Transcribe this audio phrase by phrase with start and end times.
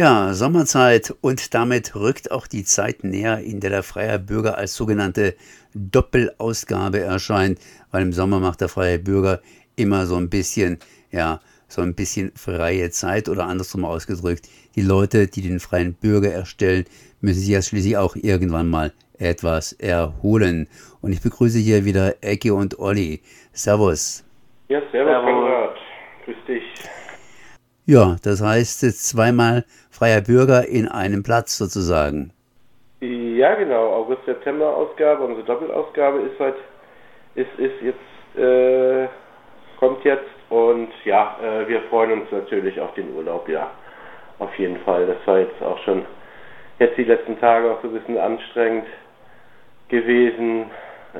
[0.00, 4.74] Ja, Sommerzeit und damit rückt auch die Zeit näher, in der der Freie Bürger als
[4.74, 5.34] sogenannte
[5.74, 7.58] Doppelausgabe erscheint,
[7.90, 9.42] weil im Sommer macht der Freie Bürger
[9.76, 10.78] immer so ein bisschen,
[11.10, 16.32] ja, so ein bisschen freie Zeit oder andersrum ausgedrückt, die Leute, die den Freien Bürger
[16.32, 16.86] erstellen,
[17.20, 20.66] müssen sich ja schließlich auch irgendwann mal etwas erholen.
[21.02, 23.20] Und ich begrüße hier wieder Ecke und Olli.
[23.52, 24.24] Servus.
[24.70, 25.76] Ja, servus, Konrad.
[26.24, 26.62] Grüß dich.
[27.90, 32.30] Ja, das heißt zweimal freier Bürger in einem Platz sozusagen.
[33.00, 33.94] Ja, genau.
[33.94, 36.54] August-September-Ausgabe, unsere Doppelausgabe ist halt,
[37.34, 39.08] ist, ist jetzt, äh,
[39.80, 43.72] kommt jetzt und ja, äh, wir freuen uns natürlich auf den Urlaub, ja.
[44.38, 45.08] Auf jeden Fall.
[45.08, 46.04] Das war jetzt auch schon
[46.78, 48.86] jetzt die letzten Tage auch so ein bisschen anstrengend
[49.88, 50.66] gewesen,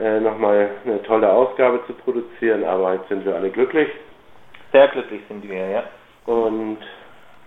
[0.00, 3.88] äh, nochmal eine tolle Ausgabe zu produzieren, aber jetzt sind wir alle glücklich.
[4.70, 5.82] Sehr glücklich sind wir, ja.
[6.30, 6.78] Und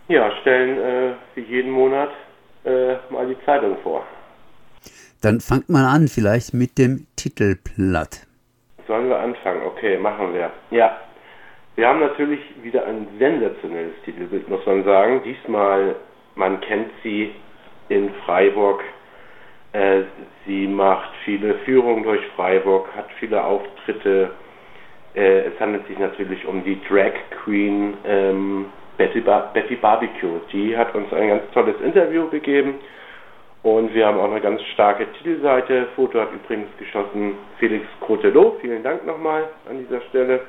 [0.09, 2.09] ja, stellen äh, wie jeden Monat
[2.65, 4.03] äh, mal die Zeitung vor.
[5.21, 8.27] Dann fangt mal an, vielleicht mit dem Titelblatt.
[8.85, 9.61] Sollen wir anfangen?
[9.65, 10.51] Okay, machen wir.
[10.71, 10.97] Ja,
[11.75, 15.21] wir haben natürlich wieder ein sensationelles Titelbild, muss man sagen.
[15.23, 15.95] Diesmal,
[16.35, 17.33] man kennt sie
[17.87, 18.83] in Freiburg.
[19.71, 20.01] Äh,
[20.45, 24.31] sie macht viele Führungen durch Freiburg, hat viele Auftritte.
[25.15, 28.65] Äh, es handelt sich natürlich um die Drag Queen ähm,
[28.97, 30.39] Betty, ba Betty Barbecue.
[30.51, 32.75] Die hat uns ein ganz tolles Interview gegeben
[33.63, 35.87] und wir haben auch eine ganz starke Titelseite.
[35.95, 38.59] Foto hat übrigens geschossen Felix Crotelot.
[38.61, 40.41] Vielen Dank nochmal an dieser Stelle.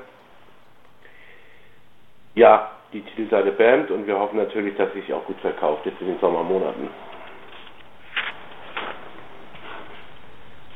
[2.35, 6.09] Ja, die Titelseite Band und wir hoffen natürlich, dass sich auch gut verkauft jetzt in
[6.09, 6.89] den Sommermonaten.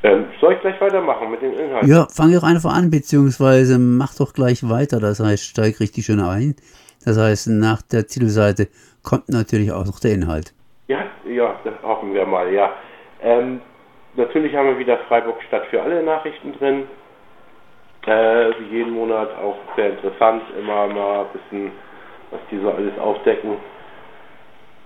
[0.02, 1.88] Ähm, soll ich gleich weitermachen mit den Inhalten?
[1.88, 5.00] Ja, fange doch einfach an, beziehungsweise mach doch gleich weiter.
[5.00, 6.54] Das heißt, steig richtig schön ein.
[7.04, 8.68] Das heißt, nach der Titelseite
[9.02, 10.52] kommt natürlich auch noch der Inhalt.
[10.86, 12.72] Ja, ja, das hoffen wir mal, ja.
[13.22, 13.60] Ähm,
[14.14, 16.84] natürlich haben wir wieder Freiburg Stadt für alle Nachrichten drin.
[18.06, 21.72] Äh, wie jeden Monat auch sehr interessant, immer mal ein bisschen,
[22.30, 23.56] was die so alles aufdecken,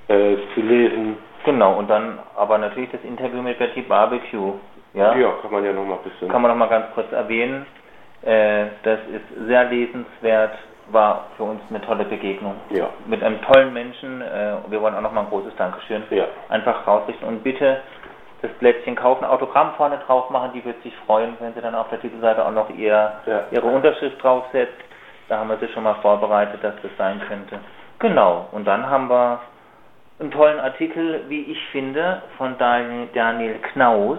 [0.09, 1.17] äh, zu lesen.
[1.45, 4.55] Genau, und dann aber natürlich das Interview mit Betty Barbecue.
[4.95, 6.29] Ja, ja kann man ja nochmal ein bisschen.
[6.29, 7.67] Kann man nochmal ganz kurz erwähnen.
[8.23, 10.57] Äh, das ist sehr lesenswert,
[10.89, 12.55] war für uns eine tolle Begegnung.
[12.71, 12.91] Ja.
[13.07, 14.21] Mit einem tollen Menschen.
[14.21, 16.27] Äh, wir wollen auch nochmal ein großes Dankeschön ja.
[16.49, 17.27] einfach rausrichten.
[17.27, 17.81] Und bitte
[18.43, 21.89] das Blättchen kaufen, Autogramm vorne drauf machen, die wird sich freuen, wenn sie dann auf
[21.91, 23.45] der Titelseite auch noch ihr, ja.
[23.51, 24.75] ihre Unterschrift draufsetzt.
[25.29, 27.61] Da haben wir sie schon mal vorbereitet, dass das sein könnte.
[28.01, 29.41] Genau, und dann haben wir
[30.19, 34.19] einen tollen Artikel, wie ich finde, von Daniel Knaus,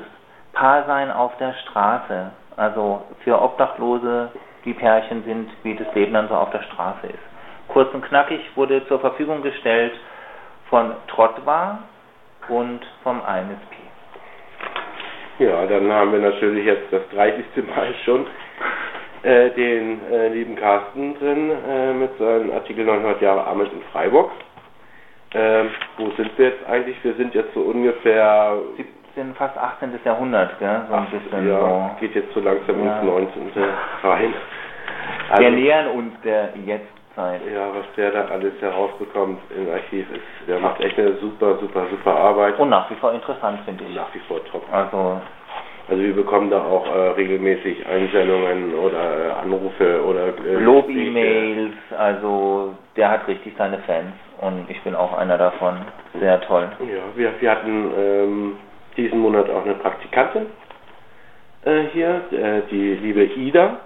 [0.53, 2.31] Paar sein auf der Straße.
[2.55, 4.31] Also für Obdachlose,
[4.65, 7.19] die Pärchen sind, wie das Leben dann so auf der Straße ist.
[7.67, 9.93] Kurz und knackig wurde zur Verfügung gestellt
[10.69, 11.79] von Trotwa
[12.49, 13.75] und vom INSP.
[15.39, 17.45] Ja, dann haben wir natürlich jetzt das 30.
[17.75, 18.27] Mal schon
[19.23, 24.31] äh, den äh, lieben Carsten drin äh, mit seinem Artikel 900 Jahre Armut in Freiburg.
[25.33, 27.03] Ähm, wo sind wir jetzt eigentlich?
[27.03, 28.57] Wir sind jetzt so ungefähr
[29.15, 29.91] 17, fast 18.
[30.03, 30.81] Jahrhundert, gell?
[30.89, 31.89] So ein bisschen ja, so.
[31.99, 32.99] geht jetzt so langsam Ja.
[32.99, 33.51] ins 19.
[34.03, 34.33] rein.
[35.37, 37.41] Wir nähern uns der Jetztzeit.
[37.53, 41.85] ja, was der da alles herausbekommt im Archiv ist, der macht echt eine super, super,
[41.91, 42.57] super Arbeit.
[42.59, 43.95] Und nach wie vor interessant, finde ich.
[43.95, 44.63] nach wie vor top.
[44.71, 45.21] Also,
[45.89, 52.73] Also wir bekommen da auch äh, regelmäßig Einsendungen oder äh, Anrufe oder äh, Lob-E-Mails, also
[52.95, 55.75] der hat richtig seine Fans und ich bin auch einer davon.
[56.19, 56.69] Sehr toll.
[56.79, 58.55] Ja, wir, wir hatten ähm,
[58.97, 60.47] diesen Monat auch eine Praktikantin
[61.65, 63.79] äh, hier, äh, die liebe Ida.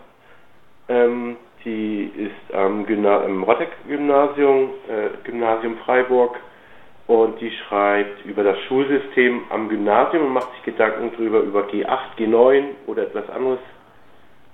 [0.89, 6.37] Ähm, die ist am Gymna im Rotteck-Gymnasium, äh, Gymnasium Freiburg
[7.07, 12.17] und die schreibt über das Schulsystem am Gymnasium und macht sich Gedanken drüber über G8,
[12.17, 13.59] G9 oder etwas anderes.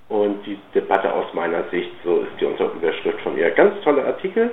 [0.09, 3.49] Und die Debatte aus meiner Sicht, so ist die Unterüberschrift von ihr.
[3.51, 4.51] Ganz toller Artikel,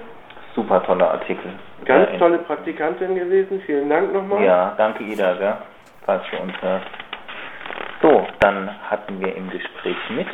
[0.55, 1.53] Super toller Artikel.
[1.84, 3.62] ganz tolle Praktikantin gewesen.
[3.67, 4.44] Vielen Dank nochmal.
[4.44, 5.56] Ja, danke Ida, gell,
[6.06, 6.87] falls du uns hörst.
[8.02, 10.26] So, dann hatten wir im Gespräch mit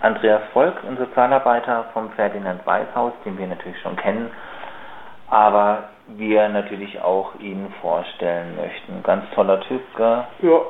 [0.00, 4.30] Andreas Volk, ein Sozialarbeiter vom Ferdinand Weißhaus, den wir natürlich schon kennen,
[5.28, 9.02] aber wir natürlich auch ihn vorstellen möchten.
[9.04, 10.24] Ganz toller Typ, gell?
[10.40, 10.60] Ja.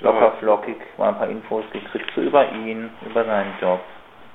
[0.00, 3.80] locker flockig, mal ein paar Infos gekriegt so über ihn, über seinen Job.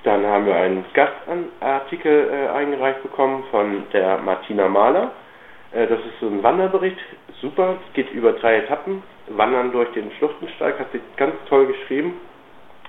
[0.03, 5.11] Dann haben wir einen Gastartikel äh, eingereicht bekommen von der Martina Mahler.
[5.71, 6.97] Äh, das ist so ein Wanderbericht,
[7.39, 9.03] super, geht über drei Etappen.
[9.37, 12.13] Wandern durch den Schluchtensteig, hat sie ganz toll geschrieben.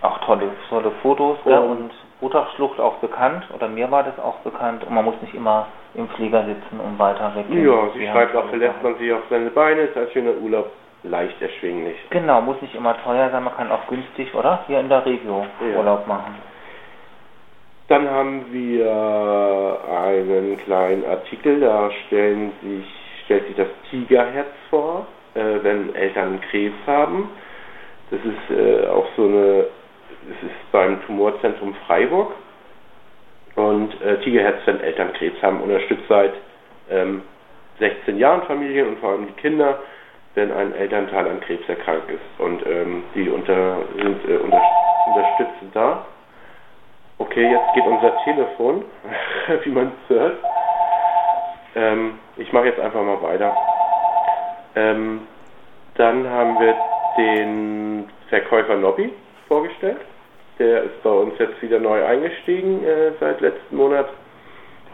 [0.03, 1.59] Auch tolle, tolle Fotos, gell?
[1.59, 1.93] Und- und
[2.23, 6.09] Utachschlucht auch bekannt oder mir war das auch bekannt und man muss nicht immer im
[6.11, 7.47] Flieger sitzen und weiter weg.
[7.50, 10.71] Ja, sie schreibt auch, verlässt man sich auf seine Beine, ist als schöner Urlaub
[11.03, 11.97] leicht erschwinglich.
[12.11, 14.61] Genau, muss nicht immer teuer sein, man kann auch günstig, oder?
[14.69, 15.79] Hier in der Regio ja.
[15.79, 16.37] Urlaub machen.
[17.88, 22.87] Dann haben wir einen kleinen Artikel, da stellen sich,
[23.25, 27.31] stellt sich das Tigerherz vor, äh, wenn Eltern Krebs haben.
[28.11, 29.67] Das ist äh, auch so eine,
[30.29, 32.32] das ist beim Tumorzentrum Freiburg.
[33.55, 36.32] Und äh, Tigerherz, wenn Eltern Krebs haben, unterstützt seit
[36.90, 37.23] ähm,
[37.79, 39.79] 16 Jahren Familien und vor allem die Kinder,
[40.34, 42.40] wenn ein Elternteil an Krebs erkrankt ist.
[42.40, 44.62] Und ähm, die unter, sind äh, unter,
[45.06, 46.06] unterstützend da.
[47.19, 48.85] Okay, jetzt geht unser Telefon,
[49.64, 50.38] wie man es hört.
[51.75, 53.55] Ähm, ich mache jetzt einfach mal weiter.
[54.75, 55.27] Ähm,
[55.95, 56.75] dann haben wir
[57.17, 59.13] den Verkäufer Nobby
[59.49, 60.01] vorgestellt.
[60.59, 64.09] Der ist bei uns jetzt wieder neu eingestiegen äh, seit letzten Monat.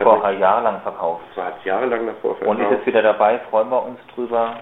[0.00, 1.24] Vorher jahrelang verkauft.
[1.36, 2.58] Hat jahrelang davor verkauft.
[2.58, 4.54] Und ist jetzt wieder dabei, freuen wir uns drüber.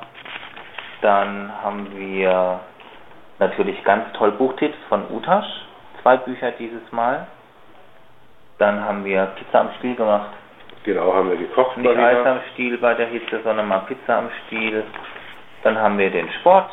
[1.02, 2.60] Dann haben wir
[3.38, 5.46] natürlich ganz toll Buchtipps von Utasch.
[6.02, 7.26] Zwei Bücher dieses Mal.
[8.58, 10.30] Dann haben wir Pizza am Stiel gemacht.
[10.86, 11.76] Genau, haben wir gekocht.
[11.78, 14.84] Nicht Eis am Stiel bei der Hitze, sondern mal Pizza am Stiel.
[15.64, 16.70] Dann haben wir den Sport.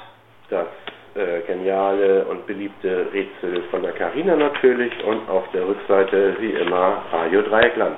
[0.52, 0.68] Das
[1.16, 7.02] äh, geniale und beliebte Rätsel von der Carina natürlich und auf der Rückseite wie immer
[7.12, 7.98] Radio Dreieckland.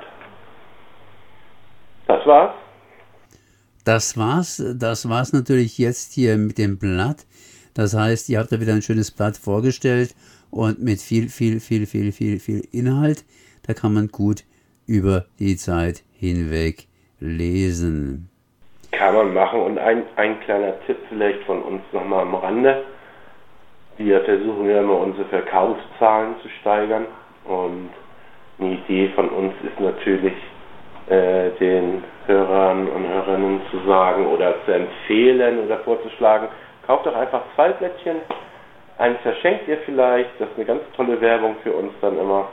[2.08, 2.56] Das war's.
[3.84, 4.64] Das war's.
[4.80, 7.26] Das war's natürlich jetzt hier mit dem Blatt.
[7.74, 10.16] Das heißt, ihr habt da wieder ein schönes Blatt vorgestellt
[10.50, 13.26] und mit viel, viel, viel, viel, viel, viel Inhalt.
[13.68, 14.46] Da kann man gut
[14.88, 16.88] über die Zeit hinweg
[17.20, 18.30] lesen.
[18.92, 19.62] Kann man machen.
[19.62, 22.84] Und ein, ein kleiner Tipp vielleicht von uns nochmal am Rande.
[23.98, 27.06] Wir versuchen ja immer unsere Verkaufszahlen zu steigern.
[27.46, 27.90] Und
[28.60, 30.34] eine Idee von uns ist natürlich,
[31.08, 36.48] äh, den Hörern und Hörerinnen zu sagen oder zu empfehlen oder vorzuschlagen,
[36.88, 38.18] kauft doch einfach zwei Blättchen.
[38.98, 40.30] Eins verschenkt ihr vielleicht.
[40.40, 42.48] Das ist eine ganz tolle Werbung für uns dann immer.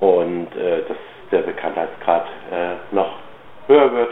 [0.00, 0.96] Und äh, dass
[1.30, 3.18] der Bekanntheitsgrad äh, noch
[3.66, 4.10] höher wird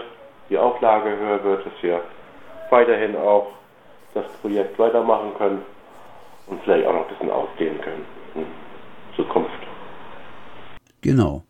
[0.51, 2.01] die Auflage höher wird, dass wir
[2.71, 3.49] weiterhin auch
[4.15, 5.63] das Projekt weitermachen können
[6.47, 8.05] und vielleicht auch noch ein bisschen ausdehnen können
[8.35, 8.47] in
[9.17, 9.51] Zukunft.
[11.01, 11.43] Genau.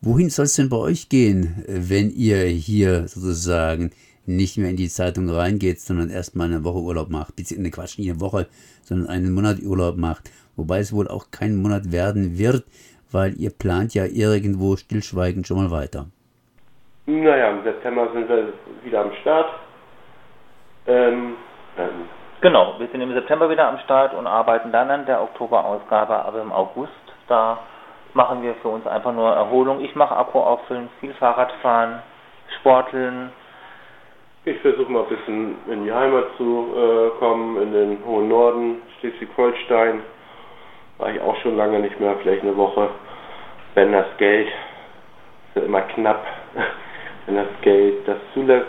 [0.00, 3.90] Wohin soll es denn bei euch gehen, wenn ihr hier sozusagen
[4.26, 8.10] nicht mehr in die Zeitung reingeht, sondern erstmal eine Woche Urlaub macht, beziehungsweise Quatsch, nicht
[8.10, 8.48] eine Woche,
[8.82, 12.64] sondern einen Monat Urlaub macht, wobei es wohl auch kein Monat werden wird,
[13.12, 16.06] weil ihr plant ja irgendwo stillschweigend schon mal weiter.
[17.06, 19.46] Naja, im September sind wir wieder am Start.
[20.86, 21.36] Ähm,
[21.78, 22.08] ähm,
[22.40, 26.42] genau, wir sind im September wieder am Start und arbeiten dann an der Oktoberausgabe, aber
[26.42, 26.92] im August,
[27.28, 27.58] da
[28.14, 29.80] machen wir für uns einfach nur Erholung.
[29.80, 32.02] Ich mache Akku auffüllen, viel Fahrradfahren,
[32.58, 33.30] Sporteln.
[34.44, 38.76] Ich versuche mal ein bisschen in die Heimat zu äh, kommen, in den hohen Norden,
[38.98, 40.00] Schleswig-Holstein.
[40.98, 42.90] War ich auch schon lange nicht mehr, vielleicht eine Woche.
[43.74, 46.24] Wenn das Geld ist ja immer knapp
[47.26, 48.66] wenn das Geld das zulässt.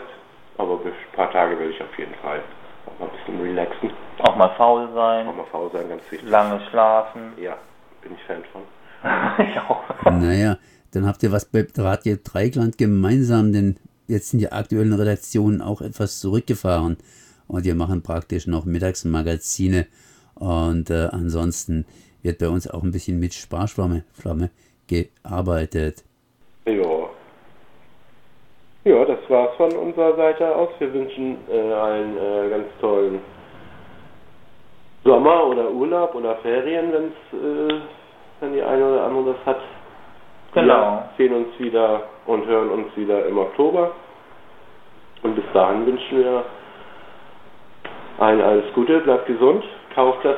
[0.57, 2.41] Aber ein paar Tage will ich auf jeden Fall
[2.85, 3.91] auch mal ein bisschen relaxen.
[4.19, 5.27] Auch mal faul sein.
[5.27, 6.27] Auch mal faul sein, ganz wichtig.
[6.27, 7.33] Lange schlafen.
[7.39, 7.57] Ja,
[8.01, 8.63] bin ich Fan von.
[9.45, 9.83] ich auch.
[10.05, 10.57] Naja,
[10.91, 13.77] dann habt ihr was bei Radio Dreigland gemeinsam, denn
[14.07, 16.97] jetzt sind die aktuellen Redaktionen auch etwas zurückgefahren
[17.47, 19.85] und wir machen praktisch noch Mittagsmagazine
[20.33, 21.85] und äh, ansonsten
[22.27, 24.51] wird bei uns auch ein bisschen mit Sparschwamme Flamme
[24.87, 26.03] gearbeitet.
[26.65, 27.07] Ja,
[28.87, 30.69] ja, das war's von unserer Seite aus.
[30.79, 33.19] Wir wünschen äh, einen äh, ganz tollen
[35.03, 37.81] Sommer oder Urlaub oder Ferien, wenn's, äh,
[38.39, 39.61] wenn die eine oder andere das hat.
[40.53, 41.03] Genau.
[41.17, 43.91] Wir sehen uns wieder und hören uns wieder im Oktober.
[45.23, 46.45] Und bis dahin wünschen wir
[48.19, 50.37] allen alles Gute, bleibt gesund, kauft das,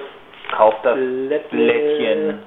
[0.60, 1.58] kauft das Blättchen.
[1.58, 2.40] Blättchen.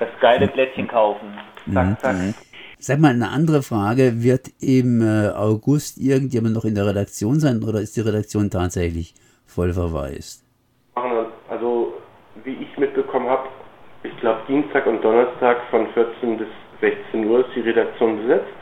[0.00, 1.28] Das geile Blättchen kaufen.
[1.72, 2.16] Zack, mhm, zack.
[2.16, 2.34] Mhm.
[2.80, 4.22] Sag mal, eine andere Frage.
[4.22, 9.14] Wird im äh, August irgendjemand noch in der Redaktion sein oder ist die Redaktion tatsächlich
[9.46, 10.44] voll verwaist?
[11.48, 11.94] Also,
[12.44, 13.48] wie ich mitbekommen habe,
[14.02, 16.48] ich glaube Dienstag und Donnerstag von 14 bis
[16.80, 18.58] 16 Uhr ist die Redaktion besetzt.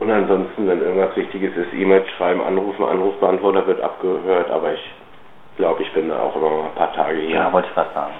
[0.00, 4.80] Und ansonsten, wenn irgendwas Wichtiges ist, E-Mail schreiben, anrufen, Anrufbeantworter wird abgehört, aber ich
[5.60, 7.36] glaube, ich bin auch mal ein paar Tage hier.
[7.36, 8.14] Ja, wollte ich was sagen.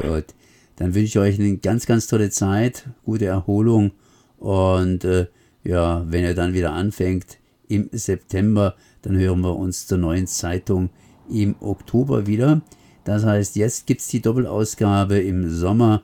[0.00, 0.34] Gut.
[0.76, 3.90] Dann wünsche ich euch eine ganz, ganz tolle Zeit, gute Erholung
[4.38, 5.26] und äh,
[5.64, 10.90] ja, wenn ihr dann wieder anfängt im September, dann hören wir uns zur neuen Zeitung
[11.28, 12.60] im Oktober wieder.
[13.04, 16.02] Das heißt, jetzt gibt es die Doppelausgabe im Sommer.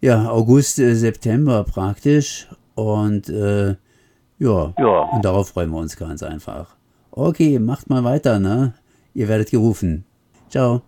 [0.00, 2.48] Ja, August, äh, September praktisch.
[2.74, 3.76] Und äh,
[4.38, 6.79] ja, ja, und darauf freuen wir uns ganz einfach.
[7.12, 8.74] Okay, macht mal weiter, ne?
[9.14, 10.04] Ihr werdet gerufen.
[10.48, 10.82] Ciao.